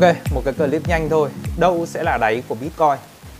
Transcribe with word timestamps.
Ok, 0.00 0.16
một 0.34 0.42
cái 0.44 0.54
clip 0.54 0.88
nhanh 0.88 1.08
thôi. 1.08 1.30
Đâu 1.58 1.86
sẽ 1.86 2.02
là 2.02 2.18
đáy 2.18 2.42
của 2.48 2.54
Bitcoin? 2.54 2.96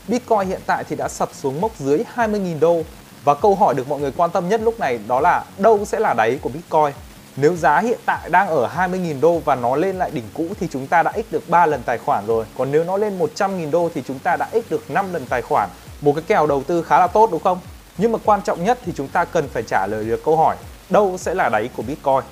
Bitcoin 0.09 0.49
hiện 0.49 0.61
tại 0.67 0.85
thì 0.89 0.97
đã 0.97 1.09
sập 1.09 1.29
xuống 1.35 1.61
mốc 1.61 1.79
dưới 1.79 2.03
20.000 2.17 2.61
đô 2.61 2.83
và 3.25 3.35
câu 3.35 3.55
hỏi 3.55 3.75
được 3.75 3.89
mọi 3.89 4.01
người 4.01 4.13
quan 4.17 4.31
tâm 4.31 4.49
nhất 4.49 4.61
lúc 4.65 4.81
này 4.81 4.99
đó 5.09 5.21
là 5.21 5.45
đâu 5.59 5.85
sẽ 5.85 5.99
là 5.99 6.15
đáy 6.15 6.39
của 6.43 6.49
Bitcoin? 6.49 6.93
Nếu 7.37 7.57
giá 7.57 7.81
hiện 7.81 7.99
tại 8.07 8.31
đang 8.31 8.49
ở 8.49 8.71
20.000 8.77 9.21
đô 9.21 9.39
và 9.39 9.55
nó 9.55 9.77
lên 9.77 9.97
lại 9.97 10.11
đỉnh 10.11 10.25
cũ 10.35 10.47
thì 10.61 10.69
chúng 10.71 10.87
ta 10.87 11.03
đã 11.03 11.13
x 11.13 11.33
được 11.33 11.49
3 11.49 11.67
lần 11.67 11.83
tài 11.83 11.99
khoản 11.99 12.27
rồi. 12.27 12.45
Còn 12.59 12.73
nếu 12.73 12.85
nó 12.85 12.97
lên 12.97 13.19
100.000 13.19 13.71
đô 13.71 13.91
thì 13.95 14.03
chúng 14.07 14.19
ta 14.19 14.37
đã 14.37 14.49
x 14.53 14.71
được 14.71 14.91
5 14.91 15.13
lần 15.13 15.27
tài 15.27 15.43
khoản. 15.43 15.69
Một 16.01 16.13
cái 16.13 16.25
kèo 16.27 16.47
đầu 16.47 16.63
tư 16.63 16.83
khá 16.83 16.99
là 16.99 17.07
tốt 17.07 17.29
đúng 17.33 17.43
không? 17.43 17.59
Nhưng 17.99 18.13
mà 18.13 18.19
quan 18.25 18.43
trọng 18.43 18.65
nhất 18.65 18.79
thì 18.87 18.93
chúng 18.97 19.09
ta 19.09 19.25
cần 19.25 19.49
phải 19.49 19.63
trả 19.63 19.87
lời 19.87 20.05
được 20.05 20.25
câu 20.25 20.37
hỏi 20.37 20.57
đâu 20.91 21.17
sẽ 21.19 21.35
là 21.35 21.49
đáy 21.49 21.71
của 21.77 21.83
Bitcoin? 21.83 22.23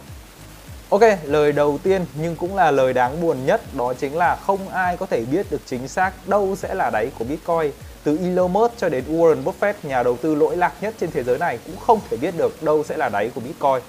Ok, 0.90 1.02
lời 1.24 1.52
đầu 1.52 1.78
tiên 1.82 2.06
nhưng 2.14 2.36
cũng 2.36 2.56
là 2.56 2.70
lời 2.70 2.92
đáng 2.92 3.20
buồn 3.20 3.46
nhất 3.46 3.60
đó 3.76 3.94
chính 3.94 4.16
là 4.16 4.36
không 4.36 4.68
ai 4.68 4.96
có 4.96 5.06
thể 5.06 5.24
biết 5.24 5.50
được 5.50 5.60
chính 5.66 5.88
xác 5.88 6.28
đâu 6.28 6.56
sẽ 6.56 6.74
là 6.74 6.90
đáy 6.90 7.10
của 7.18 7.24
Bitcoin. 7.24 7.72
Từ 8.04 8.18
Elon 8.22 8.52
Musk 8.52 8.72
cho 8.76 8.88
đến 8.88 9.04
Warren 9.08 9.44
Buffett, 9.44 9.74
nhà 9.82 10.02
đầu 10.02 10.16
tư 10.16 10.34
lỗi 10.34 10.56
lạc 10.56 10.72
nhất 10.80 10.94
trên 11.00 11.10
thế 11.10 11.22
giới 11.22 11.38
này 11.38 11.58
cũng 11.66 11.76
không 11.76 12.00
thể 12.10 12.16
biết 12.16 12.36
được 12.36 12.62
đâu 12.62 12.84
sẽ 12.84 12.96
là 12.96 13.08
đáy 13.08 13.30
của 13.34 13.40
Bitcoin. 13.40 13.80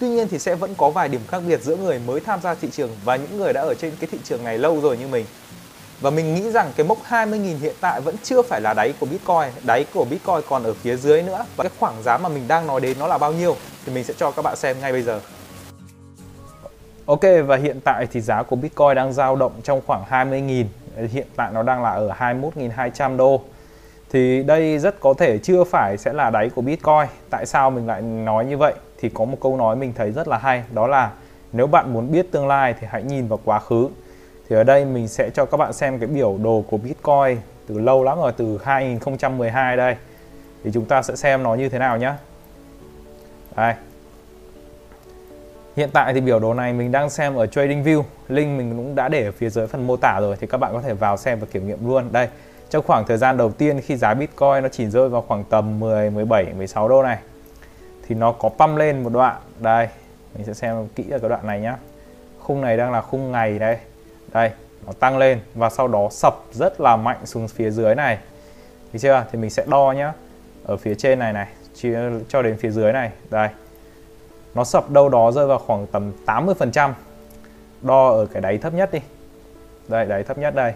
Tuy 0.00 0.08
nhiên 0.08 0.28
thì 0.28 0.38
sẽ 0.38 0.54
vẫn 0.54 0.74
có 0.74 0.90
vài 0.90 1.08
điểm 1.08 1.20
khác 1.28 1.42
biệt 1.48 1.62
giữa 1.62 1.76
người 1.76 1.98
mới 2.06 2.20
tham 2.20 2.40
gia 2.42 2.54
thị 2.54 2.68
trường 2.72 2.90
và 3.04 3.16
những 3.16 3.38
người 3.38 3.52
đã 3.52 3.60
ở 3.60 3.74
trên 3.74 3.92
cái 4.00 4.08
thị 4.12 4.18
trường 4.24 4.44
này 4.44 4.58
lâu 4.58 4.80
rồi 4.80 4.98
như 4.98 5.06
mình. 5.06 5.26
Và 6.00 6.10
mình 6.10 6.34
nghĩ 6.34 6.50
rằng 6.50 6.72
cái 6.76 6.86
mốc 6.86 6.98
20.000 7.08 7.58
hiện 7.58 7.74
tại 7.80 8.00
vẫn 8.00 8.16
chưa 8.22 8.42
phải 8.42 8.60
là 8.60 8.74
đáy 8.74 8.92
của 9.00 9.06
Bitcoin, 9.06 9.64
đáy 9.66 9.86
của 9.94 10.04
Bitcoin 10.04 10.40
còn 10.48 10.64
ở 10.64 10.74
phía 10.74 10.96
dưới 10.96 11.22
nữa. 11.22 11.44
Và 11.56 11.64
cái 11.64 11.72
khoảng 11.80 12.02
giá 12.02 12.18
mà 12.18 12.28
mình 12.28 12.48
đang 12.48 12.66
nói 12.66 12.80
đến 12.80 12.98
nó 12.98 13.06
là 13.06 13.18
bao 13.18 13.32
nhiêu 13.32 13.56
thì 13.86 13.92
mình 13.92 14.04
sẽ 14.04 14.14
cho 14.16 14.30
các 14.30 14.42
bạn 14.42 14.56
xem 14.56 14.80
ngay 14.80 14.92
bây 14.92 15.02
giờ. 15.02 15.20
Ok 17.06 17.20
và 17.46 17.56
hiện 17.56 17.80
tại 17.84 18.06
thì 18.12 18.20
giá 18.20 18.42
của 18.42 18.56
Bitcoin 18.56 18.94
đang 18.94 19.12
dao 19.12 19.36
động 19.36 19.52
trong 19.62 19.80
khoảng 19.86 20.04
20.000 20.10 20.64
Hiện 20.96 21.26
tại 21.36 21.50
nó 21.52 21.62
đang 21.62 21.82
là 21.82 21.90
ở 21.90 22.08
21.200 22.18 23.16
đô. 23.16 23.40
Thì 24.10 24.42
đây 24.42 24.78
rất 24.78 25.00
có 25.00 25.14
thể 25.18 25.38
chưa 25.38 25.64
phải 25.64 25.98
sẽ 25.98 26.12
là 26.12 26.30
đáy 26.30 26.50
của 26.54 26.62
Bitcoin. 26.62 27.06
Tại 27.30 27.46
sao 27.46 27.70
mình 27.70 27.86
lại 27.86 28.02
nói 28.02 28.44
như 28.44 28.56
vậy? 28.56 28.74
Thì 28.98 29.08
có 29.08 29.24
một 29.24 29.36
câu 29.40 29.56
nói 29.56 29.76
mình 29.76 29.92
thấy 29.96 30.10
rất 30.10 30.28
là 30.28 30.38
hay 30.38 30.64
Đó 30.72 30.86
là 30.86 31.10
nếu 31.52 31.66
bạn 31.66 31.92
muốn 31.92 32.12
biết 32.12 32.32
tương 32.32 32.46
lai 32.46 32.74
thì 32.80 32.86
hãy 32.90 33.02
nhìn 33.02 33.28
vào 33.28 33.38
quá 33.44 33.60
khứ. 33.60 33.88
Thì 34.48 34.56
ở 34.56 34.64
đây 34.64 34.84
mình 34.84 35.08
sẽ 35.08 35.30
cho 35.30 35.44
các 35.44 35.56
bạn 35.56 35.72
xem 35.72 35.98
cái 35.98 36.06
biểu 36.06 36.38
đồ 36.42 36.64
của 36.70 36.76
Bitcoin 36.76 37.38
Từ 37.66 37.78
lâu 37.78 38.04
lắm 38.04 38.18
rồi, 38.18 38.32
từ 38.36 38.58
2012 38.64 39.76
đây. 39.76 39.96
Thì 40.64 40.70
chúng 40.74 40.84
ta 40.84 41.02
sẽ 41.02 41.16
xem 41.16 41.42
nó 41.42 41.54
như 41.54 41.68
thế 41.68 41.78
nào 41.78 41.98
nhé 41.98 42.12
Đây. 43.56 43.74
Hiện 45.76 45.90
tại 45.92 46.14
thì 46.14 46.20
biểu 46.20 46.38
đồ 46.38 46.54
này 46.54 46.72
mình 46.72 46.92
đang 46.92 47.10
xem 47.10 47.34
ở 47.34 47.46
TradingView 47.46 48.02
Link 48.28 48.58
mình 48.58 48.76
cũng 48.76 48.94
đã 48.94 49.08
để 49.08 49.24
ở 49.24 49.32
phía 49.32 49.50
dưới 49.50 49.66
phần 49.66 49.86
mô 49.86 49.96
tả 49.96 50.20
rồi 50.20 50.36
Thì 50.40 50.46
các 50.46 50.58
bạn 50.58 50.72
có 50.72 50.80
thể 50.80 50.94
vào 50.94 51.16
xem 51.16 51.40
và 51.40 51.46
kiểm 51.52 51.66
nghiệm 51.66 51.88
luôn. 51.88 52.12
Đây, 52.12 52.28
trong 52.70 52.84
khoảng 52.86 53.06
thời 53.06 53.18
gian 53.18 53.36
đầu 53.36 53.50
tiên 53.50 53.80
khi 53.80 53.96
giá 53.96 54.14
Bitcoin 54.14 54.62
nó 54.62 54.68
chỉ 54.68 54.86
rơi 54.86 55.08
vào 55.08 55.22
khoảng 55.22 55.44
tầm 55.44 55.80
10, 55.80 56.10
17, 56.10 56.44
16 56.56 56.88
đô 56.88 57.02
này 57.02 57.18
Thì 58.08 58.14
nó 58.14 58.32
có 58.32 58.48
pump 58.48 58.78
lên 58.78 59.02
một 59.02 59.10
đoạn. 59.12 59.36
Đây, 59.60 59.88
mình 60.34 60.46
sẽ 60.46 60.54
xem 60.54 60.88
kỹ 60.94 61.04
ở 61.10 61.18
cái 61.18 61.28
đoạn 61.28 61.46
này 61.46 61.60
nhá. 61.60 61.76
Khung 62.40 62.60
này 62.60 62.76
đang 62.76 62.92
là 62.92 63.00
khung 63.00 63.32
ngày 63.32 63.58
đây. 63.58 63.76
Đây, 64.32 64.50
nó 64.86 64.92
tăng 64.92 65.18
lên 65.18 65.40
và 65.54 65.70
sau 65.70 65.88
đó 65.88 66.08
sập 66.10 66.34
rất 66.52 66.80
là 66.80 66.96
mạnh 66.96 67.26
xuống 67.26 67.48
phía 67.48 67.70
dưới 67.70 67.94
này. 67.94 68.18
Thấy 68.92 68.98
chưa? 68.98 69.24
Thì 69.32 69.38
mình 69.38 69.50
sẽ 69.50 69.64
đo 69.68 69.92
nhá. 69.96 70.12
Ở 70.64 70.76
phía 70.76 70.94
trên 70.94 71.18
này 71.18 71.32
này 71.32 71.46
cho 72.28 72.42
đến 72.42 72.56
phía 72.56 72.70
dưới 72.70 72.92
này. 72.92 73.10
Đây 73.30 73.48
nó 74.54 74.64
sập 74.64 74.90
đâu 74.90 75.08
đó 75.08 75.32
rơi 75.32 75.46
vào 75.46 75.58
khoảng 75.58 75.86
tầm 75.86 76.12
80% 76.26 76.92
đo 77.82 78.08
ở 78.08 78.26
cái 78.26 78.42
đáy 78.42 78.58
thấp 78.58 78.74
nhất 78.74 78.92
đi. 78.92 78.98
Đây, 79.88 80.06
đáy 80.06 80.22
thấp 80.22 80.38
nhất 80.38 80.54
đây. 80.54 80.72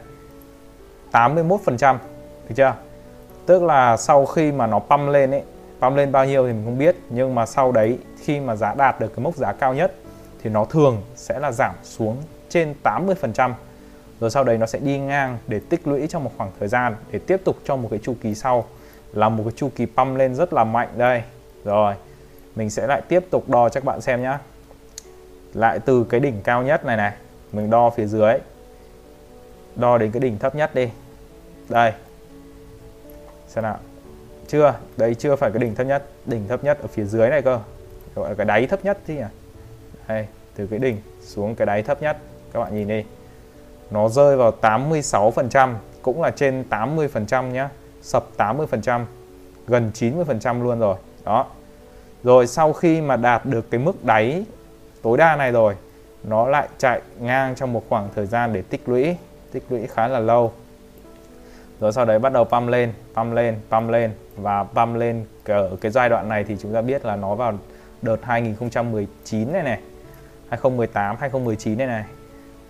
81% 1.13 1.97
được 2.49 2.55
chưa? 2.57 2.75
Tức 3.47 3.63
là 3.63 3.97
sau 3.97 4.27
khi 4.27 4.53
mà 4.53 4.67
nó 4.67 4.79
pump 4.79 5.09
lên 5.09 5.31
ấy, 5.31 5.43
pump 5.81 5.97
lên 5.97 6.13
bao 6.13 6.25
nhiêu 6.25 6.47
thì 6.47 6.53
mình 6.53 6.65
không 6.65 6.79
biết. 6.79 6.97
Nhưng 7.11 7.35
mà 7.35 7.47
sau 7.47 7.73
đấy, 7.73 7.99
khi 8.21 8.41
mà 8.41 8.57
giá 8.57 8.75
đạt 8.75 9.01
được 9.01 9.09
cái 9.17 9.25
mốc 9.25 9.37
giá 9.37 9.53
cao 9.53 9.75
nhất, 9.75 9.95
thì 10.43 10.51
nó 10.51 10.65
thường 10.65 11.03
sẽ 11.17 11.39
là 11.39 11.53
giảm 11.53 11.75
xuống 11.83 12.17
trên 12.49 12.75
80% 12.83 13.53
rồi 14.21 14.31
sau 14.31 14.45
đấy 14.45 14.59
nó 14.59 14.67
sẽ 14.67 14.79
đi 14.79 14.99
ngang 14.99 15.39
để 15.47 15.61
tích 15.69 15.87
lũy 15.87 16.07
trong 16.09 16.25
một 16.25 16.31
khoảng 16.37 16.51
thời 16.59 16.69
gian, 16.69 16.97
để 17.11 17.19
tiếp 17.19 17.41
tục 17.45 17.57
cho 17.65 17.77
một 17.77 17.89
cái 17.91 17.99
chu 18.03 18.15
kỳ 18.23 18.35
sau. 18.35 18.65
Là 19.13 19.29
một 19.29 19.43
cái 19.45 19.53
chu 19.57 19.71
kỳ 19.77 19.87
pump 19.97 20.19
lên 20.19 20.35
rất 20.35 20.53
là 20.53 20.65
mạnh 20.65 20.89
đây. 20.97 21.23
Rồi 21.65 21.95
mình 22.59 22.71
sẽ 22.71 22.87
lại 22.87 23.03
tiếp 23.09 23.25
tục 23.31 23.49
đo 23.49 23.69
cho 23.69 23.81
các 23.81 23.85
bạn 23.85 24.01
xem 24.01 24.23
nhá. 24.23 24.39
Lại 25.55 25.79
từ 25.79 26.05
cái 26.05 26.21
đỉnh 26.21 26.41
cao 26.45 26.63
nhất 26.63 26.85
này 26.85 26.97
này, 26.97 27.13
mình 27.53 27.71
đo 27.71 27.91
phía 27.91 28.07
dưới. 28.07 28.35
Đo 29.77 29.99
đến 29.99 30.13
cái 30.13 30.21
đỉnh 30.21 30.39
thấp 30.39 30.55
nhất 30.55 30.75
đi. 30.75 30.89
Đây. 31.69 31.93
Xem 33.49 33.65
nào. 33.65 33.79
Chưa 34.49 34.75
đây 34.97 35.15
chưa 35.15 35.37
phải 35.37 35.51
cái 35.51 35.61
đỉnh 35.61 35.75
thấp 35.75 35.87
nhất, 35.87 36.09
đỉnh 36.27 36.49
thấp 36.49 36.65
nhất 36.65 36.79
ở 36.83 36.87
phía 36.87 37.05
dưới 37.05 37.31
này 37.31 37.43
cơ. 37.43 37.61
Gọi 38.15 38.29
là 38.29 38.35
cái 38.35 38.47
đáy 38.47 38.67
thấp 38.67 38.85
nhất 38.85 38.99
chứ 39.07 39.15
nhỉ? 39.15 39.23
Đây, 40.09 40.27
từ 40.57 40.67
cái 40.67 40.79
đỉnh 40.79 40.97
xuống 41.23 41.55
cái 41.55 41.67
đáy 41.67 41.83
thấp 41.83 42.03
nhất, 42.03 42.17
các 42.53 42.61
bạn 42.61 42.75
nhìn 42.75 42.89
đi. 42.89 43.05
Nó 43.91 44.09
rơi 44.09 44.37
vào 44.37 44.51
86 44.51 45.31
phần 45.31 45.49
trăm, 45.49 45.77
cũng 46.03 46.23
là 46.23 46.31
trên 46.31 46.65
80 46.65 47.09
phần 47.09 47.27
trăm 47.27 47.53
nhá. 47.53 47.71
Sập 48.03 48.25
80 48.37 48.67
phần 48.67 48.83
trăm, 48.83 49.07
gần 49.67 49.91
90 49.95 50.25
phần 50.25 50.41
trăm 50.41 50.63
luôn 50.63 50.79
rồi. 50.79 50.97
Đó 51.25 51.47
rồi 52.23 52.47
sau 52.47 52.73
khi 52.73 53.01
mà 53.01 53.17
đạt 53.17 53.47
được 53.47 53.71
cái 53.71 53.81
mức 53.81 54.05
đáy 54.05 54.45
tối 55.03 55.19
đa 55.19 55.37
này 55.37 55.53
rồi, 55.53 55.75
nó 56.25 56.49
lại 56.49 56.69
chạy 56.79 57.01
ngang 57.21 57.55
trong 57.55 57.73
một 57.73 57.83
khoảng 57.89 58.09
thời 58.15 58.27
gian 58.27 58.53
để 58.53 58.63
tích 58.63 58.89
lũy. 58.89 59.17
Tích 59.53 59.63
lũy 59.71 59.87
khá 59.87 60.09
là 60.09 60.19
lâu. 60.19 60.53
Rồi 61.81 61.93
sau 61.93 62.05
đấy 62.05 62.19
bắt 62.19 62.33
đầu 62.33 62.45
pump 62.45 62.69
lên 62.69 62.93
pump 63.15 63.35
lên 63.35 63.57
pump 63.71 63.91
lên. 63.91 64.13
Và 64.37 64.65
pump 64.65 64.97
lên 64.97 65.25
ở 65.45 65.77
cái 65.81 65.93
giai 65.93 66.09
đoạn 66.09 66.29
này 66.29 66.45
thì 66.45 66.57
chúng 66.61 66.75
ta 66.75 66.81
biết 66.81 67.05
là 67.05 67.17
nó 67.17 67.35
vào 67.35 67.59
đợt 68.03 68.17
2019 68.23 69.53
này 69.53 69.63
này 69.63 69.81
2018 70.49 71.17
2019 71.21 71.79
này 71.79 71.87
này, 71.87 72.05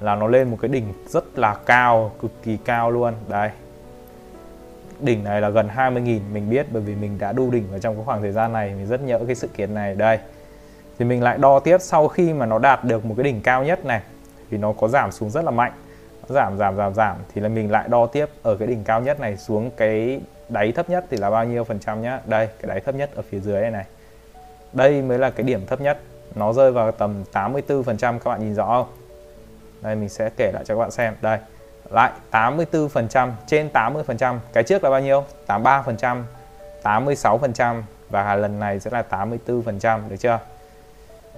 là 0.00 0.14
nó 0.14 0.26
lên 0.26 0.50
một 0.50 0.56
cái 0.60 0.68
đỉnh 0.68 0.84
rất 1.06 1.38
là 1.38 1.54
cao, 1.66 2.12
cực 2.22 2.30
kỳ 2.42 2.58
cao 2.64 2.90
luôn. 2.90 3.14
Đây 3.28 3.50
đỉnh 5.00 5.24
này 5.24 5.40
là 5.40 5.48
gần 5.48 5.68
20.000 5.76 6.20
mình 6.32 6.50
biết, 6.50 6.66
bởi 6.70 6.82
vì 6.82 6.94
mình 6.94 7.18
đã 7.18 7.32
đu 7.32 7.50
đỉnh 7.50 7.72
ở 7.72 7.78
trong 7.78 7.94
cái 7.94 8.04
khoảng 8.04 8.22
thời 8.22 8.32
gian 8.32 8.52
này, 8.52 8.74
mình 8.74 8.86
rất 8.86 9.00
nhớ 9.00 9.20
cái 9.26 9.34
sự 9.34 9.48
kiện 9.48 9.74
này. 9.74 9.94
Đây, 9.94 10.18
thì 10.98 11.04
mình 11.04 11.22
lại 11.22 11.38
đo 11.38 11.58
tiếp 11.58 11.78
sau 11.80 12.08
khi 12.08 12.32
mà 12.32 12.46
nó 12.46 12.58
đạt 12.58 12.84
được 12.84 13.04
một 13.04 13.14
cái 13.16 13.24
đỉnh 13.24 13.40
cao 13.40 13.64
nhất 13.64 13.84
này, 13.84 14.00
thì 14.50 14.56
nó 14.58 14.72
có 14.72 14.88
giảm 14.88 15.12
xuống 15.12 15.30
rất 15.30 15.44
là 15.44 15.50
mạnh. 15.50 15.72
Nó 16.28 16.34
giảm 16.34 16.58
giảm 16.58 16.76
giảm 16.76 16.94
giảm, 16.94 17.16
thì 17.34 17.40
là 17.40 17.48
mình 17.48 17.70
lại 17.70 17.88
đo 17.88 18.06
tiếp 18.06 18.26
ở 18.42 18.56
cái 18.56 18.68
đỉnh 18.68 18.84
cao 18.84 19.00
nhất 19.00 19.20
này 19.20 19.36
xuống 19.36 19.70
cái 19.76 20.20
đáy 20.48 20.72
thấp 20.72 20.90
nhất 20.90 21.04
thì 21.10 21.16
là 21.16 21.30
bao 21.30 21.44
nhiêu 21.44 21.64
phần 21.64 21.78
trăm 21.78 22.02
nhá? 22.02 22.20
Đây, 22.26 22.46
cái 22.46 22.68
đáy 22.68 22.80
thấp 22.80 22.94
nhất 22.94 23.10
ở 23.14 23.22
phía 23.22 23.40
dưới 23.40 23.60
này 23.60 23.70
này. 23.70 23.84
Đây 24.72 25.02
mới 25.02 25.18
là 25.18 25.30
cái 25.30 25.46
điểm 25.46 25.66
thấp 25.66 25.80
nhất. 25.80 25.98
Nó 26.34 26.52
rơi 26.52 26.72
vào 26.72 26.92
tầm 26.92 27.24
84 27.32 27.82
phần 27.82 27.96
trăm, 27.96 28.18
các 28.18 28.30
bạn 28.30 28.40
nhìn 28.40 28.54
rõ 28.54 28.66
không? 28.66 28.86
Đây, 29.82 29.96
mình 29.96 30.08
sẽ 30.08 30.30
kể 30.36 30.50
lại 30.54 30.64
cho 30.66 30.74
các 30.74 30.80
bạn 30.80 30.90
xem. 30.90 31.14
Đây 31.20 31.38
lại 31.90 32.12
84% 32.30 33.30
trên 33.46 33.68
80% 33.74 34.38
cái 34.52 34.62
trước 34.62 34.84
là 34.84 34.90
bao 34.90 35.00
nhiêu? 35.00 35.24
83% 35.46 36.22
86% 36.82 37.82
và 38.10 38.34
lần 38.34 38.60
này 38.60 38.80
sẽ 38.80 38.90
là 38.90 39.04
84% 39.10 40.08
được 40.08 40.16
chưa? 40.16 40.38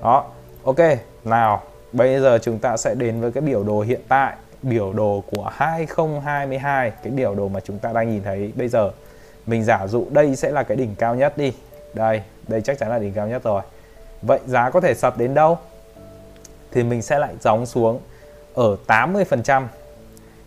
Đó, 0.03 0.25
ok. 0.65 0.79
Nào, 1.25 1.63
bây 1.93 2.21
giờ 2.21 2.39
chúng 2.43 2.59
ta 2.59 2.77
sẽ 2.77 2.95
đến 2.95 3.21
với 3.21 3.33
cái 3.33 3.41
biểu 3.41 3.63
đồ 3.63 3.81
hiện 3.81 4.01
tại, 4.09 4.35
biểu 4.63 4.93
đồ 4.93 5.23
của 5.31 5.51
2022 5.55 6.91
cái 6.91 7.13
biểu 7.13 7.35
đồ 7.35 7.49
mà 7.49 7.61
chúng 7.61 7.79
ta 7.79 7.93
đang 7.93 8.11
nhìn 8.11 8.23
thấy 8.23 8.53
bây 8.57 8.69
giờ. 8.69 8.91
Mình 9.47 9.65
giả 9.65 9.87
dụ 9.87 10.07
đây 10.11 10.37
sẽ 10.37 10.51
là 10.51 10.63
cái 10.63 10.77
đỉnh 10.77 10.95
cao 10.95 11.15
nhất 11.15 11.39
đi. 11.39 11.53
Đây 11.95 12.23
đây 12.49 12.61
chắc 12.61 12.79
chắn 12.79 12.89
là 12.89 12.99
đỉnh 12.99 13.13
cao 13.13 13.29
nhất 13.29 13.43
rồi. 13.43 13.63
Vậy 14.23 14.39
giá 14.47 14.71
có 14.71 14.81
thể 14.81 14.95
sập 14.95 15.19
đến 15.19 15.35
đâu? 15.35 15.59
Thì 16.73 16.83
mình 16.83 17.03
sẽ 17.03 17.19
lại 17.19 17.35
gióng 17.41 17.67
xuống 17.67 18.01
ở 18.55 18.77
80 18.87 19.25
phần 19.25 19.43
trăm. 19.43 19.69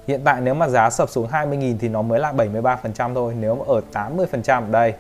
Hiện 0.08 0.22
tại 0.24 0.42
nếu 0.42 0.54
mà 0.54 0.68
giá 0.68 0.90
sập 0.90 1.10
xuống 1.10 1.28
20.000 1.28 1.76
thì 1.80 1.90
nó 1.90 2.02
mới 2.02 2.20
là 2.20 2.34
73% 2.34 3.14
thôi, 3.14 3.36
Nếu 3.40 3.56
mà 3.56 3.66
ở 3.68 3.82
80% 3.94 4.72
đây, 4.72 4.94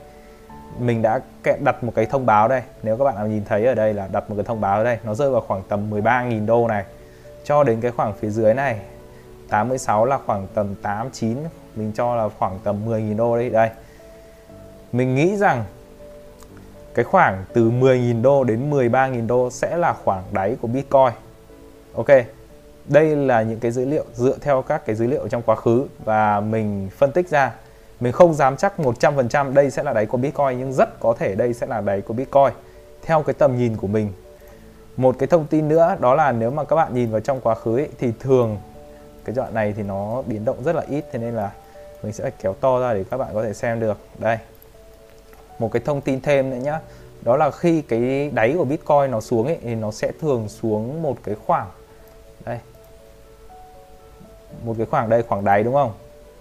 Mình 0.79 1.01
đã 1.01 1.19
đặt 1.63 1.83
một 1.83 1.91
cái 1.95 2.05
thông 2.05 2.25
báo 2.25 2.47
đây. 2.47 2.61
Nếu 2.83 2.97
các 2.97 3.03
bạn 3.03 3.15
nào 3.15 3.27
nhìn 3.27 3.43
thấy 3.45 3.65
ở 3.65 3.75
đây 3.75 3.93
là 3.93 4.07
đặt 4.11 4.29
một 4.29 4.35
cái 4.35 4.45
thông 4.45 4.61
báo 4.61 4.77
ở 4.77 4.83
đây, 4.83 4.97
Nó 5.03 5.15
rơi 5.15 5.29
vào 5.29 5.41
khoảng 5.41 5.63
tầm 5.69 5.91
13.000 5.91 6.45
đô 6.45 6.67
này, 6.67 6.83
Cho 7.43 7.63
đến 7.63 7.81
cái 7.81 7.91
khoảng 7.91 8.13
phía 8.13 8.29
dưới 8.29 8.53
này 8.53 8.79
86 9.49 10.05
là 10.05 10.17
khoảng 10.25 10.47
tầm 10.53 10.75
89 10.81 11.37
Mình 11.75 11.91
cho 11.95 12.15
là 12.15 12.29
khoảng 12.39 12.59
tầm 12.63 12.89
10.000 12.89 13.17
đô 13.17 13.35
đấy 13.35 13.49
Đây, 13.49 13.69
Mình 14.91 15.15
nghĩ 15.15 15.37
rằng 15.37 15.63
cái 16.93 17.05
khoảng 17.05 17.45
từ 17.53 17.71
10.000 17.71 18.21
đô 18.21 18.43
đến 18.43 18.71
13.000 18.71 19.27
đô 19.27 19.49
sẽ 19.49 19.77
là 19.77 19.93
khoảng 20.03 20.23
đáy 20.31 20.57
của 20.61 20.67
Bitcoin. 20.67 21.13
Ok 21.93 22.07
đây 22.85 23.15
là 23.15 23.41
những 23.41 23.59
cái 23.59 23.71
dữ 23.71 23.85
liệu 23.85 24.05
dựa 24.13 24.37
theo 24.41 24.61
các 24.61 24.85
cái 24.85 24.95
dữ 24.95 25.07
liệu 25.07 25.27
trong 25.27 25.41
quá 25.41 25.55
khứ 25.55 25.87
và 26.05 26.39
mình 26.39 26.89
phân 26.97 27.11
tích 27.11 27.29
ra. 27.29 27.53
Mình 27.99 28.11
không 28.11 28.33
dám 28.33 28.57
chắc 28.57 28.79
100% 28.79 29.53
đây 29.53 29.71
sẽ 29.71 29.83
là 29.83 29.93
đáy 29.93 30.05
của 30.05 30.17
Bitcoin 30.17 30.59
nhưng 30.59 30.73
rất 30.73 30.99
có 30.99 31.15
thể 31.19 31.35
đây 31.35 31.53
sẽ 31.53 31.67
là 31.67 31.81
đáy 31.81 32.01
của 32.01 32.13
Bitcoin 32.13 32.53
theo 33.01 33.23
cái 33.23 33.33
tầm 33.33 33.57
nhìn 33.57 33.77
của 33.77 33.87
mình. 33.87 34.13
Một 34.97 35.15
cái 35.19 35.27
thông 35.27 35.45
tin 35.45 35.67
nữa 35.67 35.95
đó 35.99 36.15
là 36.15 36.31
nếu 36.31 36.51
mà 36.51 36.63
các 36.63 36.75
bạn 36.75 36.95
nhìn 36.95 37.11
vào 37.11 37.21
trong 37.21 37.41
quá 37.41 37.55
khứ 37.55 37.77
ấy, 37.77 37.89
thì 37.99 38.11
thường 38.19 38.57
cái 39.25 39.35
đoạn 39.35 39.53
này 39.53 39.73
thì 39.77 39.83
nó 39.83 40.21
biến 40.21 40.45
động 40.45 40.63
rất 40.63 40.75
là 40.75 40.83
ít 40.89 41.05
thế 41.11 41.19
nên 41.19 41.33
là 41.33 41.51
mình 42.03 42.13
sẽ 42.13 42.31
kéo 42.41 42.53
to 42.53 42.79
ra 42.79 42.93
để 42.93 43.03
các 43.11 43.17
bạn 43.17 43.29
có 43.33 43.43
thể 43.43 43.53
xem 43.53 43.79
được. 43.79 43.97
Đây 44.19 44.37
một 45.59 45.71
cái 45.71 45.81
thông 45.85 46.01
tin 46.01 46.21
thêm 46.21 46.49
nữa 46.49 46.57
nhá. 46.57 46.79
Đó 47.21 47.37
là 47.37 47.51
khi 47.51 47.81
cái 47.81 48.29
đáy 48.33 48.53
của 48.57 48.65
Bitcoin 48.65 49.11
nó 49.11 49.21
xuống 49.21 49.47
ấy 49.47 49.57
thì 49.63 49.75
nó 49.75 49.91
sẽ 49.91 50.11
thường 50.21 50.49
xuống 50.49 51.01
một 51.01 51.17
cái 51.23 51.35
khoảng 51.45 51.67
một 54.63 54.75
cái 54.77 54.85
khoảng 54.85 55.09
đây, 55.09 55.23
khoảng 55.23 55.45
đáy 55.45 55.63
đúng 55.63 55.73
không? 55.73 55.93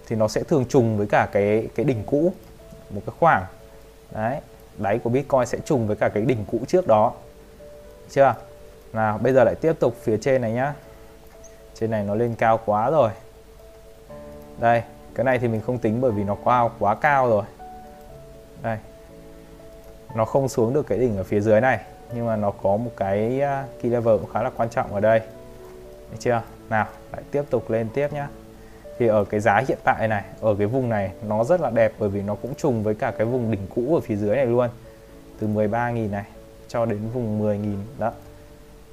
Thì 0.07 0.15
nó 0.15 0.27
sẽ 0.27 0.43
thường 0.43 0.65
trùng 0.69 0.97
với 0.97 1.07
cả 1.07 1.27
cái 1.31 1.67
cái 1.75 1.85
đỉnh 1.85 2.03
cũ, 2.05 2.33
một 2.89 3.01
cái 3.05 3.15
khoảng. 3.19 3.45
Đấy, 4.11 4.41
đáy 4.77 4.99
của 4.99 5.09
Bitcoin 5.09 5.45
sẽ 5.45 5.57
trùng 5.65 5.87
với 5.87 5.95
cả 5.95 6.09
cái 6.09 6.23
đỉnh 6.23 6.45
cũ 6.51 6.59
trước 6.67 6.87
đó. 6.87 7.13
Chưa? 8.09 8.35
Nào, 8.93 9.17
bây 9.17 9.33
giờ 9.33 9.43
lại 9.43 9.55
tiếp 9.55 9.73
tục 9.79 9.95
phía 10.01 10.17
trên 10.17 10.41
này 10.41 10.51
nhá. 10.51 10.73
Trên 11.75 11.91
này 11.91 12.03
nó 12.03 12.15
lên 12.15 12.35
cao 12.35 12.59
quá 12.65 12.89
rồi. 12.89 13.11
Đây, 14.59 14.83
cái 15.15 15.23
này 15.23 15.39
thì 15.39 15.47
mình 15.47 15.61
không 15.61 15.77
tính 15.77 16.01
bởi 16.01 16.11
vì 16.11 16.23
nó 16.23 16.37
cao 16.45 16.71
quá 16.79 16.95
cao 16.95 17.29
rồi. 17.29 17.43
Đây. 18.61 18.77
Nó 20.15 20.25
không 20.25 20.49
xuống 20.49 20.73
được 20.73 20.87
cái 20.87 20.97
đỉnh 20.97 21.17
ở 21.17 21.23
phía 21.23 21.39
dưới 21.39 21.61
này, 21.61 21.79
nhưng 22.13 22.25
mà 22.25 22.35
nó 22.35 22.51
có 22.51 22.77
một 22.77 22.91
cái 22.97 23.41
à, 23.41 23.65
key 23.81 23.91
level 23.91 24.17
cũng 24.17 24.29
khá 24.33 24.43
là 24.43 24.49
quan 24.49 24.69
trọng 24.69 24.93
ở 24.93 24.99
đây. 24.99 25.21
Đấy 26.13 26.17
chưa? 26.19 26.41
Nào, 26.69 26.87
lại 27.11 27.21
tiếp 27.31 27.43
tục 27.49 27.69
lên 27.69 27.87
tiếp 27.93 28.13
nhá. 28.13 28.27
Thì 28.99 29.07
ở 29.07 29.25
cái 29.25 29.39
giá 29.39 29.61
hiện 29.67 29.77
tại 29.83 30.07
này, 30.07 30.23
ở 30.41 30.55
cái 30.55 30.67
vùng 30.67 30.89
này, 30.89 31.11
nó 31.27 31.43
rất 31.43 31.61
là 31.61 31.69
đẹp 31.69 31.93
bởi 31.99 32.09
vì 32.09 32.21
nó 32.21 32.35
cũng 32.35 32.55
trùng 32.55 32.83
với 32.83 32.95
cả 32.95 33.11
cái 33.17 33.25
vùng 33.25 33.51
đỉnh 33.51 33.67
cũ 33.75 33.95
ở 33.95 34.01
phía 34.01 34.15
dưới 34.15 34.35
này 34.35 34.45
luôn. 34.45 34.69
Từ 35.39 35.47
13.000 35.47 36.11
này 36.11 36.23
cho 36.67 36.85
đến 36.85 36.99
vùng 37.13 37.41
10.000 37.41 37.75
đó. 37.99 38.11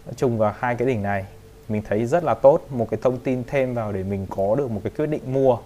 Nó 0.07 0.13
trùng 0.17 0.39
vào 0.39 0.55
hai 0.59 0.75
cái 0.75 0.89
đỉnh 0.89 1.03
này. 1.03 1.25
Mình 1.69 1.83
thấy 1.89 2.07
rất 2.07 2.25
là 2.25 2.35
tốt, 2.35 2.67
một 2.71 2.91
cái 2.91 3.01
thông 3.03 3.19
tin 3.19 3.45
thêm 3.47 3.75
vào 3.75 3.93
để 3.93 4.03
mình 4.03 4.27
có 4.31 4.55
được 4.55 4.71
một 4.71 4.81
cái 4.85 4.93
quyết 4.97 5.07
định 5.07 5.33
mua 5.33 5.59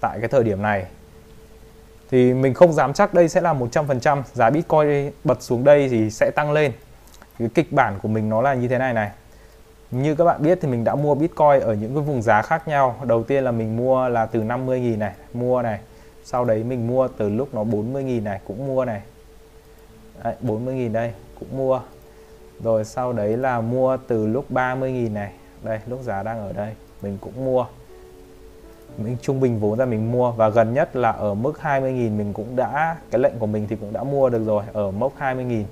tại 0.00 0.18
cái 0.20 0.28
thời 0.28 0.44
điểm 0.44 0.62
này. 0.62 0.86
Thì 2.10 2.34
mình 2.34 2.54
không 2.54 2.72
dám 2.72 2.92
chắc 2.92 3.14
đây 3.14 3.28
sẽ 3.28 3.40
là 3.40 3.54
100% 3.54 4.22
giá 4.34 4.50
Bitcoin 4.50 5.10
bật 5.24 5.42
xuống 5.42 5.64
đây 5.64 5.88
thì 5.88 6.10
sẽ 6.10 6.30
tăng 6.30 6.52
lên. 6.52 6.72
Cái 7.38 7.48
kịch 7.54 7.72
bản 7.72 7.98
của 8.02 8.08
mình 8.08 8.28
nó 8.28 8.42
là 8.42 8.54
như 8.54 8.68
thế 8.68 8.78
này 8.78 8.94
này 8.94 9.10
như 9.90 10.14
các 10.14 10.24
bạn 10.24 10.42
biết 10.42 10.58
thì 10.60 10.68
mình 10.68 10.84
đã 10.84 10.94
mua 10.94 11.14
Bitcoin 11.14 11.60
ở 11.60 11.74
những 11.74 11.94
cái 11.94 12.02
vùng 12.02 12.22
giá 12.22 12.42
khác 12.42 12.68
nhau. 12.68 12.96
Đầu 13.06 13.22
tiên 13.22 13.44
là 13.44 13.50
mình 13.50 13.76
mua 13.76 14.08
là 14.08 14.26
từ 14.26 14.42
50.000 14.42 14.98
này 14.98 15.12
mua 15.34 15.62
này. 15.62 15.80
Sau 16.24 16.44
đấy 16.44 16.64
mình 16.64 16.86
mua 16.86 17.08
từ 17.08 17.28
lúc 17.28 17.54
nó 17.54 17.64
40.000 17.64 18.22
này 18.22 18.40
cũng 18.46 18.66
mua 18.66 18.84
này. 18.84 19.02
Đấy, 20.24 20.34
40.000 20.42 20.92
đây 20.92 21.12
cũng 21.40 21.58
mua. 21.58 21.80
Rồi 22.64 22.84
sau 22.84 23.12
đấy 23.12 23.36
là 23.36 23.60
mua 23.60 23.96
từ 24.08 24.26
lúc 24.26 24.44
30.000 24.50 25.12
này. 25.12 25.32
Đây 25.62 25.78
lúc 25.86 26.02
giá 26.02 26.22
đang 26.22 26.38
ở 26.38 26.52
đây 26.52 26.74
mình 27.02 27.18
cũng 27.20 27.44
mua. 27.44 27.66
Mình 28.98 29.16
trung 29.22 29.40
bình 29.40 29.60
vốn 29.60 29.78
ra 29.78 29.84
mình 29.84 30.12
mua. 30.12 30.30
Và 30.30 30.48
gần 30.48 30.74
nhất 30.74 30.96
là 30.96 31.10
ở 31.10 31.34
mức 31.34 31.52
20.000 31.62 32.16
mình 32.16 32.32
cũng 32.32 32.56
đã 32.56 32.96
cái 33.10 33.20
lệnh 33.20 33.38
của 33.38 33.46
mình 33.46 33.66
thì 33.68 33.76
cũng 33.76 33.92
đã 33.92 34.02
mua 34.02 34.28
được 34.28 34.44
rồi 34.46 34.64
ở 34.72 34.90
mốc 34.90 35.12
20.000 35.18 35.64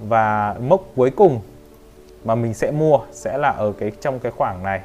và 0.00 0.56
mốc 0.60 0.82
cuối 0.96 1.10
cùng 1.10 1.40
mà 2.24 2.34
mình 2.34 2.54
sẽ 2.54 2.70
mua 2.70 2.98
sẽ 3.12 3.38
là 3.38 3.48
ở 3.48 3.72
cái, 3.78 3.92
trong 4.00 4.18
cái 4.18 4.32
khoảng 4.32 4.62
này, 4.62 4.80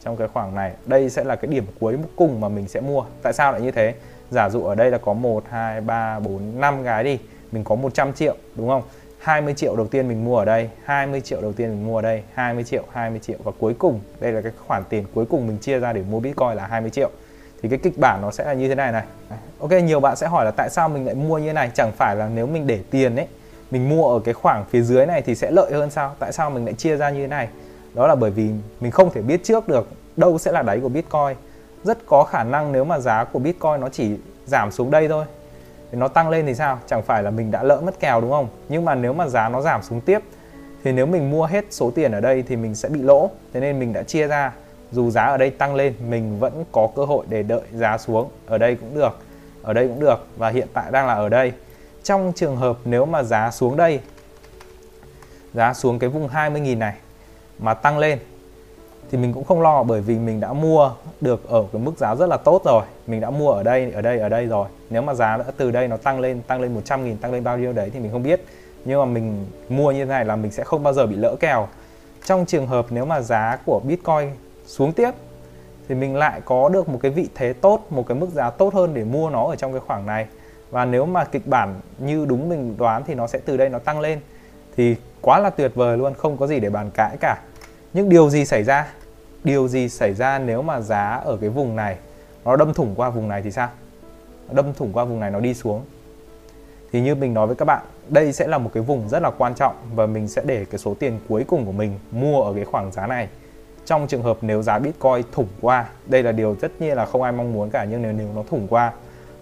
trong 0.00 0.16
cái 0.16 0.28
khoảng 0.28 0.54
này. 0.54 0.72
Đây 0.86 1.10
sẽ 1.10 1.24
là 1.24 1.36
cái 1.36 1.50
điểm 1.50 1.66
cuối 1.80 1.98
cùng 2.16 2.40
mà 2.40 2.48
mình 2.48 2.68
sẽ 2.68 2.80
mua. 2.80 3.04
Tại 3.22 3.32
sao 3.32 3.52
lại 3.52 3.60
như 3.60 3.70
thế? 3.70 3.94
Giả 4.30 4.48
dụ 4.48 4.62
ở 4.64 4.74
đây 4.74 4.90
là 4.90 4.98
có 4.98 5.12
1 5.12 5.44
2 5.50 5.80
3 5.80 6.20
4 6.20 6.60
5 6.60 6.82
gái 6.82 7.04
đi, 7.04 7.18
mình 7.52 7.64
có 7.64 7.74
100 7.74 8.12
triệu, 8.12 8.36
đúng 8.54 8.68
không? 8.68 8.82
20 9.18 9.54
triệu 9.54 9.76
đầu 9.76 9.86
tiên 9.86 10.08
mình 10.08 10.24
mua 10.24 10.38
ở 10.38 10.44
đây 10.44 10.70
20 10.84 11.20
triệu 11.20 11.40
đầu 11.42 11.52
tiên 11.52 11.70
mình 11.70 11.86
mua 11.86 11.98
ở 11.98 12.02
đây 12.02 12.22
20 12.34 12.64
triệu 12.64 12.82
20 12.92 13.18
triệu. 13.18 13.38
Và 13.44 13.52
cuối 13.58 13.74
cùng, 13.78 14.00
đây 14.20 14.32
là 14.32 14.40
cái 14.40 14.52
khoản 14.66 14.82
tiền 14.88 15.04
cuối 15.14 15.24
cùng 15.26 15.46
mình 15.46 15.58
chia 15.58 15.78
ra 15.78 15.92
để 15.92 16.02
mua 16.10 16.20
Bitcoin 16.20 16.54
là 16.54 16.66
20 16.66 16.90
triệu. 16.90 17.10
Thì 17.62 17.68
cái 17.68 17.78
kịch 17.78 17.98
bản 17.98 18.22
nó 18.22 18.30
sẽ 18.30 18.44
là 18.44 18.52
như 18.52 18.68
thế 18.68 18.74
này 18.74 18.92
này. 18.92 19.04
Ok, 19.58 19.70
nhiều 19.70 20.00
bạn 20.00 20.16
sẽ 20.16 20.26
hỏi 20.26 20.44
là 20.44 20.50
tại 20.50 20.70
sao 20.70 20.88
mình 20.88 21.06
lại 21.06 21.14
mua 21.14 21.38
như 21.38 21.46
thế 21.46 21.52
này? 21.52 21.70
Chẳng 21.74 21.92
phải 21.92 22.16
là 22.16 22.28
nếu 22.34 22.46
mình 22.46 22.66
để 22.66 22.80
tiền 22.90 23.16
ấy 23.16 23.26
mình 23.74 23.88
mua 23.88 24.08
ở 24.08 24.20
cái 24.24 24.34
khoảng 24.34 24.64
phía 24.64 24.82
dưới 24.82 25.06
này 25.06 25.22
thì 25.22 25.34
sẽ 25.34 25.50
lợi 25.50 25.72
hơn 25.72 25.90
sao? 25.90 26.14
Tại 26.18 26.32
sao 26.32 26.50
mình 26.50 26.64
lại 26.64 26.74
chia 26.74 26.96
ra 26.96 27.10
như 27.10 27.20
thế 27.20 27.26
này? 27.26 27.48
Đó 27.94 28.06
là 28.06 28.14
bởi 28.14 28.30
vì 28.30 28.50
mình 28.80 28.90
không 28.90 29.10
thể 29.10 29.22
biết 29.22 29.44
trước 29.44 29.68
được 29.68 29.88
đâu 30.16 30.38
sẽ 30.38 30.52
là 30.52 30.62
đáy 30.62 30.80
của 30.80 30.88
Bitcoin. 30.88 31.36
Rất 31.84 32.06
có 32.06 32.24
khả 32.24 32.44
năng 32.44 32.72
nếu 32.72 32.84
mà 32.84 32.98
giá 32.98 33.24
của 33.24 33.38
Bitcoin 33.38 33.80
nó 33.80 33.88
chỉ 33.88 34.16
giảm 34.46 34.70
xuống 34.70 34.90
đây 34.90 35.08
thôi, 35.08 35.24
thì 35.92 35.98
nó 35.98 36.08
tăng 36.08 36.30
lên 36.30 36.46
thì 36.46 36.54
sao? 36.54 36.78
Chẳng 36.86 37.02
phải 37.02 37.22
là 37.22 37.30
mình 37.30 37.50
đã 37.50 37.62
lỡ 37.62 37.80
mất 37.84 38.00
kèo 38.00 38.20
đúng 38.20 38.30
không? 38.30 38.48
Nhưng 38.68 38.84
mà 38.84 38.94
nếu 38.94 39.12
mà 39.12 39.28
giá 39.28 39.48
nó 39.48 39.60
giảm 39.60 39.82
xuống 39.82 40.00
tiếp, 40.00 40.18
thì 40.84 40.92
nếu 40.92 41.06
mình 41.06 41.30
mua 41.30 41.46
hết 41.46 41.64
số 41.70 41.90
tiền 41.90 42.12
ở 42.12 42.20
đây 42.20 42.44
thì 42.48 42.56
mình 42.56 42.74
sẽ 42.74 42.88
bị 42.88 43.02
lỗ. 43.02 43.30
Thế 43.52 43.60
nên 43.60 43.78
mình 43.78 43.92
đã 43.92 44.02
chia 44.02 44.26
ra. 44.26 44.52
Dù 44.92 45.10
giá 45.10 45.22
ở 45.24 45.36
đây 45.36 45.50
tăng 45.50 45.74
lên, 45.74 45.94
mình 46.08 46.38
vẫn 46.38 46.64
có 46.72 46.88
cơ 46.96 47.04
hội 47.04 47.26
để 47.28 47.42
đợi 47.42 47.62
giá 47.72 47.98
xuống. 47.98 48.28
Ở 48.46 48.58
đây 48.58 48.74
cũng 48.74 48.94
được, 48.94 49.18
ở 49.62 49.72
đây 49.72 49.88
cũng 49.88 50.00
được 50.00 50.26
và 50.36 50.48
hiện 50.48 50.68
tại 50.72 50.84
đang 50.90 51.06
là 51.06 51.14
ở 51.14 51.28
đây 51.28 51.52
trong 52.04 52.32
trường 52.36 52.56
hợp 52.56 52.76
nếu 52.84 53.06
mà 53.06 53.22
giá 53.22 53.50
xuống 53.50 53.76
đây, 53.76 54.00
giá 55.54 55.74
xuống 55.74 55.98
cái 55.98 56.10
vùng 56.10 56.28
20.000 56.28 56.78
này 56.78 56.94
mà 57.58 57.74
tăng 57.74 57.98
lên 57.98 58.18
thì 59.10 59.18
mình 59.18 59.32
cũng 59.32 59.44
không 59.44 59.60
lo, 59.60 59.82
bởi 59.82 60.00
vì 60.00 60.18
mình 60.18 60.40
đã 60.40 60.52
mua 60.52 60.90
được 61.20 61.48
ở 61.48 61.64
cái 61.72 61.82
mức 61.82 61.92
giá 61.98 62.14
rất 62.14 62.28
là 62.28 62.36
tốt 62.36 62.62
rồi. 62.64 62.82
Mình 63.06 63.20
đã 63.20 63.30
mua 63.30 63.50
ở 63.50 63.62
đây 63.62 63.92
ở 63.92 64.02
đây 64.02 64.18
ở 64.18 64.28
đây 64.28 64.46
rồi. 64.46 64.68
Nếu 64.90 65.02
mà 65.02 65.14
giá 65.14 65.36
đã 65.36 65.44
từ 65.56 65.70
đây 65.70 65.88
nó 65.88 65.96
tăng 65.96 66.20
lên 66.20 66.42
tăng 66.42 66.60
lên 66.60 66.74
100 66.74 67.04
nghìn, 67.04 67.16
tăng 67.16 67.32
lên 67.32 67.44
bao 67.44 67.58
nhiêu 67.58 67.72
đấy 67.72 67.90
thì 67.94 68.00
mình 68.00 68.12
không 68.12 68.22
biết. 68.22 68.44
Nhưng 68.84 68.98
mà 69.00 69.04
mình 69.04 69.46
mua 69.68 69.92
như 69.92 70.04
thế 70.04 70.08
này 70.10 70.24
là 70.24 70.36
mình 70.36 70.52
sẽ 70.52 70.64
không 70.64 70.82
bao 70.82 70.92
giờ 70.92 71.06
bị 71.06 71.16
lỡ 71.16 71.36
kèo. 71.40 71.68
Trong 72.24 72.46
trường 72.46 72.66
hợp 72.66 72.86
nếu 72.90 73.04
mà 73.04 73.20
giá 73.20 73.58
của 73.66 73.80
Bitcoin 73.84 74.30
xuống 74.66 74.92
tiếp 74.92 75.10
thì 75.88 75.94
mình 75.94 76.16
lại 76.16 76.40
có 76.44 76.68
được 76.68 76.88
một 76.88 76.98
cái 77.02 77.10
vị 77.10 77.28
thế 77.34 77.52
tốt, 77.52 77.86
một 77.90 78.04
cái 78.08 78.18
mức 78.18 78.28
giá 78.32 78.50
tốt 78.50 78.74
hơn 78.74 78.94
để 78.94 79.04
mua 79.04 79.30
nó 79.30 79.44
ở 79.44 79.56
trong 79.56 79.72
cái 79.72 79.80
khoảng 79.86 80.06
này 80.06 80.26
và 80.70 80.84
nếu 80.84 81.06
mà 81.06 81.24
kịch 81.24 81.46
bản 81.46 81.80
như 81.98 82.26
đúng 82.26 82.48
mình 82.48 82.76
đoán 82.76 83.02
thì 83.06 83.14
nó 83.14 83.26
sẽ 83.26 83.38
từ 83.44 83.56
đây 83.56 83.68
nó 83.68 83.78
tăng 83.78 84.00
lên. 84.00 84.20
Thì 84.76 84.96
quá 85.20 85.38
là 85.38 85.50
tuyệt 85.50 85.74
vời 85.74 85.98
luôn, 85.98 86.14
không 86.14 86.36
có 86.36 86.46
gì 86.46 86.60
để 86.60 86.70
bàn 86.70 86.90
cãi 86.94 87.16
cả. 87.20 87.36
Nhưng 87.92 88.08
điều 88.08 88.30
gì 88.30 88.44
xảy 88.44 88.62
ra? 88.62 88.86
Điều 89.44 89.68
gì 89.68 89.88
xảy 89.88 90.14
ra 90.14 90.38
nếu 90.38 90.62
mà 90.62 90.80
giá 90.80 91.20
ở 91.24 91.36
cái 91.40 91.50
vùng 91.50 91.76
này 91.76 91.96
nó 92.44 92.56
đâm 92.56 92.74
thủng 92.74 92.94
qua 92.96 93.10
vùng 93.10 93.28
này 93.28 93.42
thì 93.42 93.50
sao? 93.50 93.68
Đâm 94.50 94.74
thủng 94.74 94.92
qua 94.92 95.04
vùng 95.04 95.20
này 95.20 95.30
nó 95.30 95.40
đi 95.40 95.54
xuống. 95.54 95.84
Thì 96.92 97.00
như 97.00 97.14
mình 97.14 97.34
nói 97.34 97.46
với 97.46 97.56
các 97.56 97.64
bạn, 97.64 97.84
đây 98.08 98.32
sẽ 98.32 98.46
là 98.46 98.58
một 98.58 98.70
cái 98.74 98.82
vùng 98.82 99.08
rất 99.08 99.22
là 99.22 99.30
quan 99.30 99.54
trọng 99.54 99.74
và 99.94 100.06
mình 100.06 100.28
sẽ 100.28 100.42
để 100.44 100.64
cái 100.64 100.78
số 100.78 100.94
tiền 100.94 101.20
cuối 101.28 101.44
cùng 101.48 101.66
của 101.66 101.72
mình 101.72 101.98
mua 102.10 102.42
ở 102.42 102.54
cái 102.54 102.64
khoảng 102.64 102.92
giá 102.92 103.06
này. 103.06 103.28
Trong 103.84 104.06
trường 104.06 104.22
hợp 104.22 104.38
nếu 104.40 104.62
giá 104.62 104.78
Bitcoin 104.78 105.22
thủng 105.32 105.48
qua, 105.60 105.88
đây 106.06 106.22
là 106.22 106.32
điều 106.32 106.54
tất 106.54 106.72
nhiên 106.78 106.96
là 106.96 107.06
không 107.06 107.22
ai 107.22 107.32
mong 107.32 107.52
muốn 107.52 107.70
cả, 107.70 107.84
nhưng 107.84 108.02
nếu 108.02 108.12
nếu 108.12 108.28
nó 108.34 108.42
thủng 108.50 108.66
qua, 108.68 108.92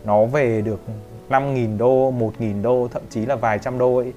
nó 0.05 0.25
về 0.25 0.61
được 0.61 0.81
5.000 1.33 1.79
đô, 1.79 2.13
1.000 2.13 2.63
đô, 2.63 2.89
thậm 2.93 3.03
chí 3.11 3.27
là 3.27 3.37
vài 3.37 3.59
trăm 3.59 3.79
đô 3.79 3.97
ấy, 3.97 4.13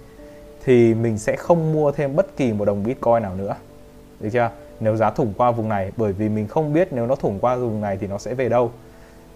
thì 0.65 0.93
mình 0.93 1.17
sẽ 1.17 1.35
không 1.35 1.73
mua 1.73 1.91
thêm 1.91 2.15
bất 2.15 2.37
kỳ 2.37 2.53
một 2.53 2.65
đồng 2.65 2.83
Bitcoin 2.83 3.21
nào 3.21 3.35
nữa. 3.35 3.55
Được 4.19 4.29
chưa? 4.33 4.49
Nếu 4.79 4.95
giá 4.95 5.09
thủng 5.09 5.33
qua 5.37 5.51
vùng 5.51 5.69
này 5.69 5.91
bởi 5.97 6.13
vì 6.13 6.29
mình 6.29 6.47
không 6.47 6.73
biết 6.73 6.87
nếu 6.91 7.07
nó 7.07 7.15
thủng 7.15 7.39
qua 7.39 7.55
vùng 7.55 7.81
này 7.81 7.97
thì 7.97 8.07
nó 8.07 8.17
sẽ 8.17 8.33
về 8.33 8.49
đâu. 8.49 8.71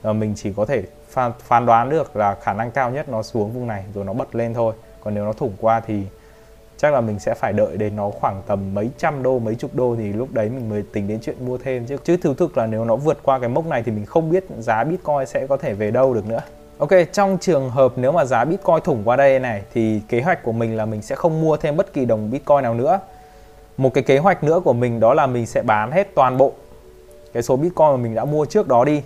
Và 0.01 0.13
mình 0.13 0.33
chỉ 0.35 0.53
có 0.53 0.65
thể 0.65 0.83
phán, 1.09 1.31
phán 1.39 1.65
đoán 1.65 1.89
được 1.89 2.15
là 2.15 2.35
khả 2.41 2.53
năng 2.53 2.71
cao 2.71 2.91
nhất 2.91 3.09
nó 3.09 3.23
xuống 3.23 3.51
vùng 3.51 3.67
này 3.67 3.83
rồi 3.93 4.05
nó 4.05 4.13
bật 4.13 4.35
lên 4.35 4.53
thôi. 4.53 4.73
Còn 5.03 5.13
nếu 5.13 5.25
nó 5.25 5.33
thủng 5.33 5.53
qua 5.61 5.79
thì 5.79 6.03
chắc 6.77 6.93
là 6.93 7.01
mình 7.01 7.19
sẽ 7.19 7.33
phải 7.33 7.53
đợi 7.53 7.77
đến 7.77 7.95
nó 7.95 8.09
khoảng 8.09 8.41
tầm 8.47 8.73
mấy 8.73 8.89
trăm 8.97 9.23
đô 9.23 9.39
mấy 9.39 9.55
chục 9.55 9.75
đô 9.75 9.95
thì 9.95 10.13
lúc 10.13 10.33
đấy 10.33 10.49
mình 10.49 10.69
mới 10.69 10.83
tính 10.93 11.07
đến 11.07 11.19
chuyện 11.21 11.45
mua 11.45 11.57
thêm 11.57 11.85
chứ 11.85 11.97
chứ 12.03 12.17
thực 12.17 12.37
thực 12.37 12.57
là 12.57 12.65
nếu 12.65 12.85
nó 12.85 12.95
vượt 12.95 13.17
qua 13.23 13.39
cái 13.39 13.49
mốc 13.49 13.65
này 13.65 13.83
thì 13.83 13.91
mình 13.91 14.05
không 14.05 14.29
biết 14.29 14.45
giá 14.59 14.83
bitcoin 14.83 15.25
sẽ 15.27 15.47
có 15.47 15.57
thể 15.57 15.73
về 15.73 15.91
đâu 15.91 16.13
được 16.13 16.27
nữa 16.27 16.41
Ok, 16.79 16.89
trong 17.13 17.37
trường 17.41 17.69
hợp 17.69 17.93
nếu 17.95 18.11
mà 18.11 18.25
giá 18.25 18.45
Bitcoin 18.45 18.81
thủng 18.83 19.01
qua 19.05 19.15
đây 19.15 19.39
này 19.39 19.61
thì 19.73 20.01
kế 20.09 20.21
hoạch 20.21 20.43
của 20.43 20.51
mình 20.51 20.77
là 20.77 20.85
mình 20.85 21.01
sẽ 21.01 21.15
không 21.15 21.41
mua 21.41 21.57
thêm 21.57 21.77
bất 21.77 21.93
kỳ 21.93 22.05
đồng 22.05 22.31
Bitcoin 22.31 22.63
nào 22.63 22.73
nữa. 22.73 22.99
Một 23.77 23.93
cái 23.93 24.03
kế 24.03 24.17
hoạch 24.17 24.43
nữa 24.43 24.61
của 24.63 24.73
mình 24.73 24.99
đó 24.99 25.13
là 25.13 25.27
mình 25.27 25.45
sẽ 25.45 25.61
bán 25.61 25.91
hết 25.91 26.15
toàn 26.15 26.37
bộ 26.37 26.51
cái 27.33 27.43
số 27.43 27.55
Bitcoin 27.55 27.87
mà 27.87 27.97
mình 27.97 28.15
đã 28.15 28.25
mua 28.25 28.45
trước 28.45 28.67
đó 28.67 28.85
đi. 28.85 29.01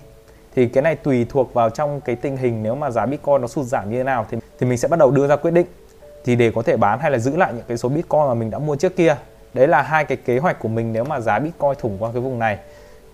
Thì 0.56 0.68
cái 0.68 0.82
này 0.82 0.96
tùy 0.96 1.26
thuộc 1.30 1.54
vào 1.54 1.70
trong 1.70 2.02
cái 2.02 2.16
tình 2.16 2.38
hình 2.38 2.64
nếu 2.64 2.76
mà 2.76 2.92
giá 2.92 3.06
Bitcoin 3.06 3.42
nó 3.42 3.48
sụt 3.48 3.66
giảm 3.66 3.92
như 3.92 3.98
thế 3.98 4.04
nào 4.04 4.26
thì 4.32 4.38
thì 4.60 4.68
mình 4.68 4.78
sẽ 4.78 4.88
bắt 4.88 5.00
đầu 5.00 5.12
đưa 5.12 5.28
ra 5.28 5.36
quyết 5.36 5.52
định 5.52 5.68
thì 6.26 6.36
để 6.36 6.52
có 6.56 6.62
thể 6.62 6.78
bán 6.78 7.00
hay 7.00 7.12
là 7.12 7.18
giữ 7.18 7.38
lại 7.38 7.54
những 7.54 7.66
cái 7.68 7.78
số 7.78 7.90
Bitcoin 7.90 8.28
mà 8.28 8.34
mình 8.34 8.52
đã 8.52 8.60
mua 8.60 8.76
trước 8.76 8.96
kia. 8.96 9.16
Đấy 9.54 9.68
là 9.68 9.82
hai 9.82 10.06
cái 10.06 10.18
kế 10.18 10.38
hoạch 10.38 10.60
của 10.60 10.70
mình 10.70 10.94
nếu 10.94 11.04
mà 11.04 11.20
giá 11.20 11.40
Bitcoin 11.40 11.74
thủng 11.80 11.98
qua 12.00 12.12
cái 12.14 12.22
vùng 12.22 12.40
này 12.40 12.58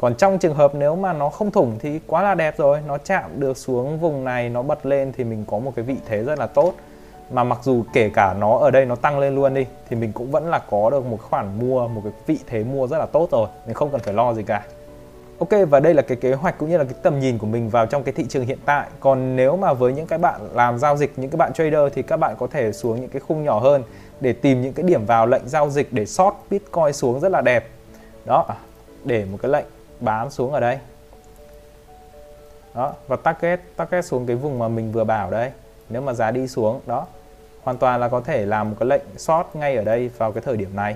còn 0.02 0.16
trong 0.16 0.40
trường 0.40 0.56
hợp 0.56 0.76
nếu 0.76 0.96
mà 0.96 1.14
nó 1.14 1.30
không 1.30 1.52
thủng 1.52 1.76
thì 1.80 2.00
quá 2.08 2.24
là 2.24 2.36
đẹp 2.36 2.58
rồi 2.58 2.80
nó 2.88 2.98
chạm 2.98 3.40
được 3.40 3.58
xuống 3.58 4.00
vùng 4.00 4.24
này 4.24 4.50
nó 4.50 4.62
bật 4.62 4.86
lên 4.86 5.12
thì 5.18 5.24
mình 5.24 5.46
có 5.48 5.60
một 5.60 5.72
cái 5.76 5.86
vị 5.86 5.96
thế 6.06 6.24
rất 6.24 6.40
là 6.40 6.48
tốt. 6.48 6.74
Mà 7.32 7.44
mặc 7.44 7.60
dù 7.64 7.84
kể 7.94 8.12
cả 8.14 8.34
nó 8.34 8.58
ở 8.58 8.72
đây 8.72 8.86
nó 8.86 8.96
tăng 8.96 9.20
lên 9.20 9.36
luôn 9.36 9.54
đi 9.54 9.66
thì 9.90 9.96
mình 9.96 10.12
cũng 10.12 10.32
vẫn 10.32 10.50
là 10.50 10.60
có 10.60 10.90
được 10.90 11.06
một 11.06 11.18
khoản 11.22 11.60
mua 11.60 11.88
một 11.88 12.02
cái 12.04 12.14
vị 12.28 12.38
thế 12.48 12.64
mua 12.64 12.88
rất 12.88 12.98
là 12.98 13.06
tốt 13.06 13.28
rồi 13.32 13.48
mình 13.66 13.74
không 13.74 13.90
cần 13.92 14.02
phải 14.02 14.14
lo 14.14 14.34
gì 14.34 14.44
cả. 14.44 14.64
Ok 15.40 15.50
và 15.70 15.80
đây 15.80 15.94
là 15.94 16.02
cái 16.02 16.18
kế 16.22 16.34
hoạch 16.34 16.58
cũng 16.58 16.70
như 16.70 16.78
là 16.78 16.84
cái 16.84 16.94
tầm 17.04 17.20
nhìn 17.20 17.38
của 17.38 17.48
mình 17.48 17.70
vào 17.70 17.86
trong 17.86 18.04
cái 18.04 18.14
thị 18.14 18.26
trường 18.30 18.46
hiện 18.46 18.60
tại. 18.66 18.88
Còn 19.00 19.36
nếu 19.36 19.58
mà 19.58 19.74
với 19.74 19.94
những 19.94 20.08
cái 20.08 20.20
bạn 20.20 20.42
làm 20.54 20.80
giao 20.80 20.98
dịch, 20.98 21.14
những 21.16 21.30
cái 21.30 21.38
bạn 21.38 21.54
trader 21.54 21.94
thì 21.94 22.02
các 22.02 22.18
bạn 22.18 22.36
có 22.40 22.48
thể 22.48 22.72
xuống 22.72 23.02
những 23.02 23.10
cái 23.10 23.20
khung 23.20 23.44
nhỏ 23.44 23.60
hơn 23.60 23.84
Để 24.20 24.34
tìm 24.34 24.62
những 24.62 24.74
cái 24.74 24.84
điểm 24.84 25.06
vào 25.06 25.28
lệnh 25.28 25.50
giao 25.50 25.70
dịch 25.70 25.94
để 25.94 26.06
short 26.06 26.36
Bitcoin 26.50 26.94
xuống 26.94 27.20
rất 27.20 27.32
là 27.32 27.42
đẹp. 27.42 27.70
Đó, 28.26 28.46
để 29.04 29.26
một 29.32 29.38
cái 29.42 29.52
lệnh 29.52 29.66
bán 30.00 30.30
xuống 30.30 30.54
ở 30.54 30.60
đây. 30.60 30.80
Đó 32.76 32.94
và 33.08 33.16
target 33.16 33.60
target 33.76 34.06
xuống 34.06 34.26
cái 34.26 34.36
vùng 34.36 34.60
mà 34.60 34.68
mình 34.68 34.92
vừa 34.92 35.04
bảo 35.04 35.32
đây. 35.32 35.52
Nếu 35.90 36.02
mà 36.02 36.14
giá 36.14 36.32
đi 36.32 36.48
xuống 36.48 36.82
đó 36.86 37.08
hoàn 37.64 37.78
toàn 37.78 38.00
là 38.00 38.08
có 38.10 38.22
thể 38.22 38.46
làm 38.46 38.70
một 38.70 38.76
cái 38.80 38.90
lệnh 38.90 39.02
short 39.18 39.48
ngay 39.54 39.76
ở 39.76 39.84
đây 39.84 40.10
vào 40.18 40.32
cái 40.32 40.44
thời 40.46 40.58
điểm 40.58 40.76
này. 40.76 40.96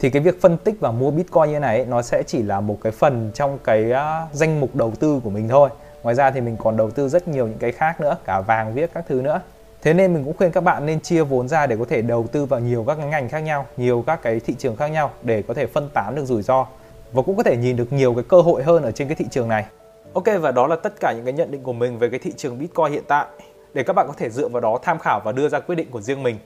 Thì 0.00 0.10
cái 0.10 0.22
việc 0.22 0.40
phân 0.40 0.58
tích 0.58 0.74
và 0.80 0.90
mua 0.90 1.10
bitcoin 1.10 1.50
như 1.50 1.58
này 1.58 1.84
nó 1.88 2.02
sẽ 2.02 2.22
chỉ 2.26 2.42
là 2.42 2.60
một 2.60 2.78
cái 2.82 2.92
phần 2.92 3.30
trong 3.34 3.58
cái 3.64 3.92
uh, 3.92 4.34
danh 4.34 4.60
mục 4.60 4.74
đầu 4.74 4.92
tư 5.00 5.20
của 5.24 5.30
mình 5.30 5.48
thôi. 5.48 5.68
Ngoài 6.02 6.14
ra 6.14 6.30
thì 6.30 6.40
mình 6.40 6.56
còn 6.56 6.76
đầu 6.76 6.90
tư 6.90 7.08
rất 7.08 7.28
nhiều 7.28 7.46
những 7.46 7.58
cái 7.58 7.72
khác 7.72 8.00
nữa 8.00 8.16
cả 8.24 8.40
vàng 8.40 8.74
viết 8.74 8.90
các 8.94 9.04
thứ 9.08 9.22
nữa. 9.22 9.40
Thế 9.82 9.94
nên 9.94 10.14
mình 10.14 10.24
cũng 10.24 10.36
khuyên 10.36 10.52
các 10.52 10.60
bạn 10.60 10.86
nên 10.86 11.00
chia 11.00 11.22
vốn 11.22 11.48
ra 11.48 11.66
để 11.66 11.76
có 11.76 11.84
thể 11.88 12.02
đầu 12.02 12.26
tư 12.32 12.44
vào 12.44 12.60
nhiều 12.60 12.84
các 12.88 12.98
ngành 12.98 13.28
khác 13.28 13.38
nhau 13.38 13.66
nhiều 13.76 14.04
các 14.06 14.22
cái 14.22 14.40
thị 14.40 14.54
trường 14.58 14.76
khác 14.76 14.86
nhau 14.86 15.10
để 15.22 15.42
có 15.42 15.54
thể 15.54 15.66
phân 15.66 15.88
tán 15.94 16.14
được 16.14 16.24
rủi 16.24 16.42
ro 16.42 16.66
và 17.12 17.22
cũng 17.22 17.36
có 17.36 17.42
thể 17.42 17.56
nhìn 17.56 17.76
được 17.76 17.92
nhiều 17.92 18.14
cái 18.14 18.24
cơ 18.28 18.40
hội 18.40 18.62
hơn 18.62 18.82
ở 18.82 18.92
trên 18.92 19.08
cái 19.08 19.16
thị 19.16 19.24
trường 19.30 19.48
này 19.48 19.66
ok, 20.12 20.24
và 20.40 20.52
đó 20.52 20.66
là 20.66 20.76
tất 20.76 20.92
cả 21.00 21.12
những 21.16 21.24
cái 21.24 21.32
nhận 21.32 21.50
định 21.50 21.62
của 21.62 21.72
mình 21.72 21.98
về 21.98 22.08
cái 22.08 22.18
thị 22.18 22.32
trường 22.36 22.58
bitcoin 22.58 22.92
hiện 22.92 23.04
tại 23.08 23.26
để 23.74 23.82
các 23.82 23.92
bạn 23.92 24.06
có 24.08 24.14
thể 24.16 24.30
dựa 24.30 24.48
vào 24.48 24.60
đó 24.60 24.78
tham 24.82 24.98
khảo 24.98 25.20
và 25.24 25.32
đưa 25.32 25.48
ra 25.48 25.60
quyết 25.60 25.74
định 25.74 25.90
của 25.90 26.00
riêng 26.00 26.22
mình 26.22 26.36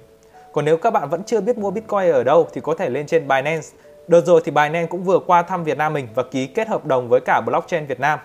còn 0.53 0.65
nếu 0.65 0.77
các 0.77 0.91
bạn 0.91 1.09
vẫn 1.09 1.25
chưa 1.25 1.41
biết 1.41 1.59
mua 1.59 1.71
Bitcoin 1.71 2.13
ở 2.13 2.25
đâu 2.25 2.49
thì 2.53 2.61
có 2.61 2.75
thể 2.75 2.91
lên 2.91 3.07
trên 3.07 3.29
Binance. 3.29 3.69
Đợt 4.09 4.21
rồi 4.21 4.41
thì 4.45 4.51
Binance 4.51 4.87
cũng 4.87 5.05
vừa 5.05 5.19
qua 5.19 5.43
thăm 5.43 5.65
Việt 5.65 5.79
Nam 5.79 5.93
mình 5.93 6.09
và 6.15 6.23
ký 6.23 6.47
kết 6.47 6.69
hợp 6.69 6.87
đồng 6.87 7.09
với 7.09 7.21
cả 7.21 7.41
blockchain 7.47 7.87
Việt 7.87 8.01
Nam. 8.01 8.19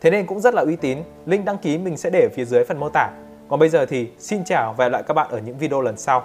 Thế 0.00 0.10
nên 0.10 0.26
cũng 0.26 0.40
rất 0.40 0.54
là 0.54 0.62
uy 0.62 0.76
tín. 0.76 0.98
Link 1.26 1.44
đăng 1.44 1.58
ký 1.58 1.78
mình 1.78 1.96
sẽ 1.96 2.10
để 2.10 2.20
ở 2.20 2.28
phía 2.34 2.44
dưới 2.44 2.64
phần 2.64 2.80
mô 2.80 2.88
tả. 2.88 3.10
Còn 3.48 3.60
bây 3.60 3.68
giờ 3.68 3.86
thì 3.86 4.08
xin 4.18 4.44
chào 4.44 4.74
và 4.76 4.84
hẹn 4.84 4.92
gặp 4.92 4.96
lại 4.96 5.02
các 5.08 5.14
bạn 5.14 5.26
ở 5.30 5.38
những 5.38 5.58
video 5.58 5.80
lần 5.80 5.96
sau. 5.96 6.24